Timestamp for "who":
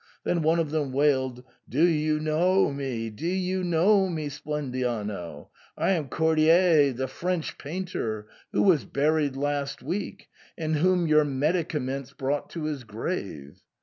8.51-8.63